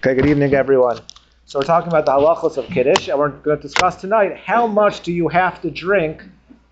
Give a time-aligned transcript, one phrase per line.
[0.00, 1.00] Okay, good evening, everyone.
[1.44, 4.68] So we're talking about the halachos of kiddush, and we're going to discuss tonight how
[4.68, 6.22] much do you have to drink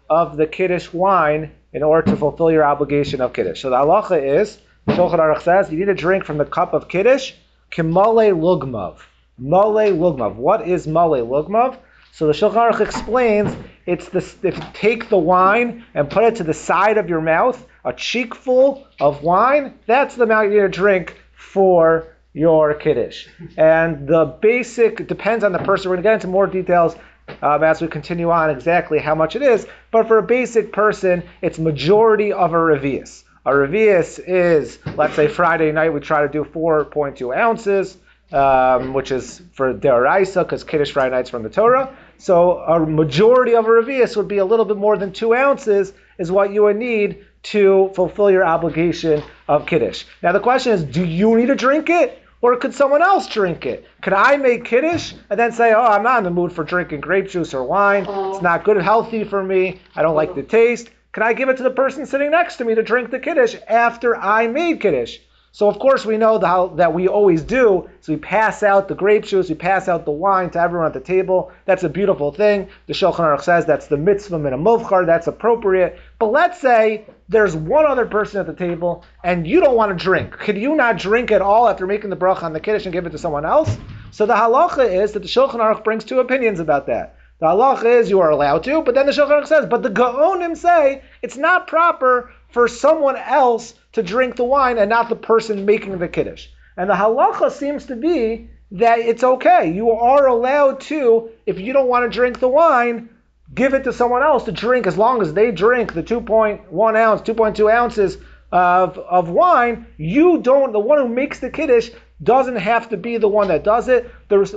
[0.09, 3.63] of the kiddush wine in order to fulfill your obligation of kiddush.
[3.63, 6.89] So the halacha is, Shulchan Aruch says, you need to drink from the cup of
[6.89, 7.33] kiddush,
[7.73, 8.99] kimale lugmav.
[9.39, 10.37] Male lugmav.
[10.37, 11.79] What is male lugmav?
[12.13, 13.53] So the Shulchan Aruch explains
[13.87, 17.21] it's the if you take the wine and put it to the side of your
[17.21, 23.27] mouth, a cheekful of wine, that's the amount you need to drink for your kiddush.
[23.57, 25.89] And the basic depends on the person.
[25.89, 26.95] We're to get into more details
[27.41, 29.67] um, as we continue on exactly how much it is.
[29.91, 33.25] But for a basic person, it's majority of a revius.
[33.47, 37.97] A revius is, let's say Friday night, we try to do 4.2 ounces,
[38.33, 41.97] um, which is for deraisa, because Kiddush Friday night's from the Torah.
[42.19, 45.95] So a majority of a revius would be a little bit more than two ounces,
[46.19, 50.05] is what you would need to fulfill your obligation of Kiddush.
[50.23, 52.25] Now the question is, do you need to drink it?
[52.43, 53.87] Or could someone else drink it?
[54.03, 57.01] Could I make kiddush and then say, "Oh, I'm not in the mood for drinking
[57.01, 58.07] grape juice or wine.
[58.09, 59.81] It's not good and healthy for me.
[59.95, 62.65] I don't like the taste." Can I give it to the person sitting next to
[62.67, 65.19] me to drink the kiddush after I made kiddush?
[65.57, 67.89] So of course we know how, that we always do.
[68.03, 70.93] So we pass out the grape juice, we pass out the wine to everyone at
[70.93, 71.51] the table.
[71.65, 72.69] That's a beautiful thing.
[72.89, 75.07] The Shulchan Aruch says that's the mitzvah min a movchar.
[75.07, 75.99] That's appropriate.
[76.19, 80.05] But let's say there's one other person at the table and you don't want to
[80.05, 80.33] drink.
[80.33, 83.07] Could you not drink at all after making the bracha on the kiddush and give
[83.07, 83.79] it to someone else?
[84.11, 87.17] So the halacha is that the Shulchan Aruch brings two opinions about that.
[87.39, 89.89] The halacha is you are allowed to, but then the Shulchan Aruch says, but the
[89.89, 95.17] Gaonim say it's not proper for someone else to drink the wine and not the
[95.17, 96.49] person making the kiddush.
[96.77, 99.73] And the halacha seems to be that it's okay.
[99.73, 103.09] You are allowed to, if you don't want to drink the wine,
[103.55, 107.21] give it to someone else to drink as long as they drink the 2.1 ounce,
[107.23, 108.19] 2.2 ounces
[108.53, 109.87] of, of wine.
[109.97, 111.91] You don't, the one who makes the kiddush
[112.23, 114.11] doesn't have to be the one that does it.
[114.29, 114.55] There's,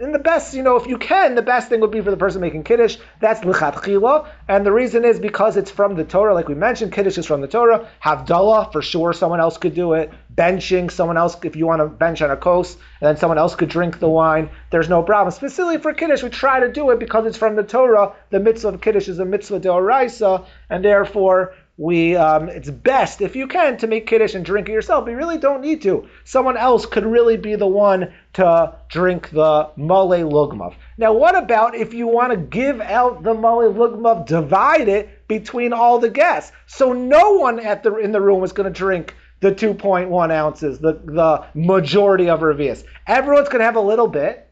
[0.00, 2.16] in the best, you know, if you can, the best thing would be for the
[2.16, 2.98] person making kiddush.
[3.20, 6.92] That's lichatchila, and the reason is because it's from the Torah, like we mentioned.
[6.92, 7.88] Kiddush is from the Torah.
[8.02, 10.10] Havdalah, for sure, someone else could do it.
[10.34, 13.54] Benching, someone else, if you want to bench on a kos, and then someone else
[13.54, 14.50] could drink the wine.
[14.70, 15.32] There's no problem.
[15.32, 18.12] Specifically for kiddush, we try to do it because it's from the Torah.
[18.30, 23.36] The mitzvah of kiddush is a mitzvah deoraisa, and therefore we um, it's best if
[23.36, 25.04] you can to make kiddush and drink it yourself.
[25.04, 26.08] But you really don't need to.
[26.24, 30.74] Someone else could really be the one to drink the male lugmav.
[30.96, 35.72] Now, what about if you want to give out the male lugmav, divide it between
[35.72, 39.14] all the guests, so no one at the in the room is going to drink
[39.40, 42.84] the 2.1 ounces, the the majority of revius.
[43.06, 44.45] Everyone's going to have a little bit.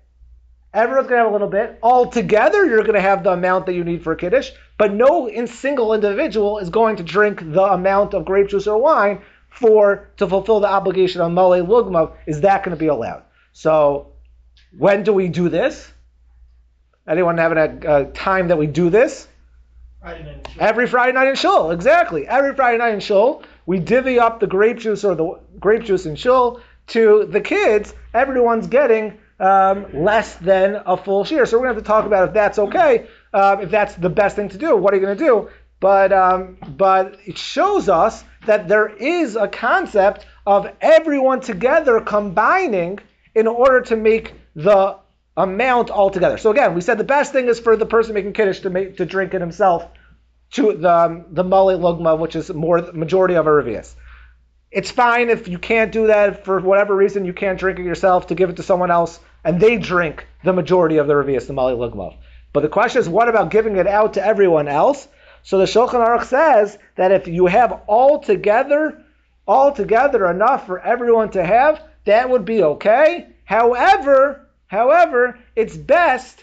[0.75, 1.79] Everyone's going to have a little bit.
[1.85, 4.51] Altogether, you're going to have the amount that you need for kiddush.
[4.77, 8.77] But no in single individual is going to drink the amount of grape juice or
[8.79, 12.13] wine for to fulfill the obligation of male lugma.
[12.27, 13.23] Is that going to be allowed?
[13.53, 14.15] So,
[14.77, 15.93] when do we do this?
[17.07, 19.29] Anyone having a, a time that we do this?
[20.01, 22.27] Friday Every Friday night in Shul, exactly.
[22.27, 26.05] Every Friday night in Shul, we divvy up the grape juice or the grape juice
[26.05, 27.95] in Shul to the kids.
[28.13, 31.47] Everyone's getting um, less than a full share.
[31.47, 34.11] So we're going to have to talk about if that's okay, uh, if that's the
[34.11, 34.77] best thing to do.
[34.77, 35.49] What are you going to do?
[35.81, 43.01] But um, but it shows us that there is a concept of everyone together combining
[43.35, 44.97] in order to make the
[45.37, 46.39] amount altogether.
[46.39, 48.97] So again, we said the best thing is for the person making kiddush to make
[48.99, 49.89] to drink it himself
[50.53, 53.95] to the um, the mali lugma, which is more majority of a revius.
[54.75, 58.27] It's fine if you can't do that for whatever reason, you can't drink it yourself
[58.27, 61.53] to give it to someone else, and they drink the majority of the revius, the
[61.53, 62.17] mali lugmav.
[62.53, 65.07] But the question is, what about giving it out to everyone else?
[65.45, 69.05] So the Shulchan Aruch says that if you have all together,
[69.47, 73.29] all together enough for everyone to have, that would be okay.
[73.45, 76.43] However, however, it's best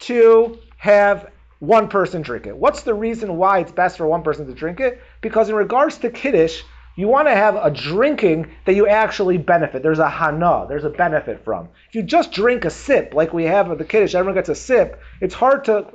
[0.00, 2.56] to have one person drink it.
[2.56, 5.02] What's the reason why it's best for one person to drink it?
[5.20, 6.62] Because in regards to Kiddush,
[6.96, 9.82] you want to have a drinking that you actually benefit.
[9.82, 11.68] There's a hana, there's a benefit from.
[11.88, 14.54] If you just drink a sip, like we have at the kiddush, everyone gets a
[14.54, 15.86] sip, it's hard to,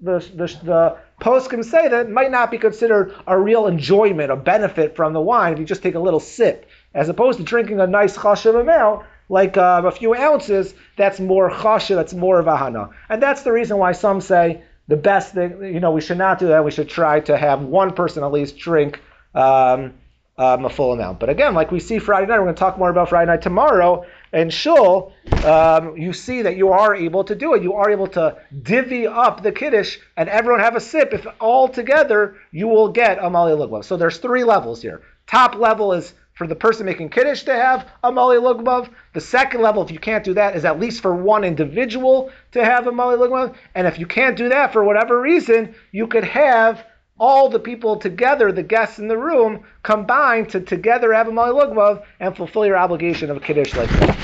[0.00, 4.30] the, the, the post can say that it might not be considered a real enjoyment,
[4.30, 6.68] a benefit from the wine if you just take a little sip.
[6.94, 11.50] As opposed to drinking a nice chashav amount, like uh, a few ounces, that's more
[11.50, 12.90] chashav, that's more of a hana.
[13.08, 16.38] And that's the reason why some say the best thing, you know, we should not
[16.38, 16.64] do that.
[16.64, 19.00] We should try to have one person at least drink
[19.34, 19.94] um,
[20.38, 21.18] um, a full amount.
[21.18, 23.42] But again, like we see Friday night, we're going to talk more about Friday night
[23.42, 24.04] tomorrow.
[24.32, 25.12] And shul,
[25.44, 27.62] um, you see that you are able to do it.
[27.62, 31.14] You are able to divvy up the kiddush, and everyone have a sip.
[31.14, 33.84] If all together, you will get a mali lugwa.
[33.84, 35.02] So there's three levels here.
[35.26, 38.90] Top level is for the person making kiddush to have a mali lugmav.
[39.14, 42.62] The second level, if you can't do that, is at least for one individual to
[42.62, 43.54] have a mali lugmav.
[43.74, 46.84] And if you can't do that for whatever reason, you could have
[47.18, 51.52] all the people together, the guests in the room, combine to together have a mali
[51.52, 54.18] lugmav and fulfill your obligation of a kiddush like that.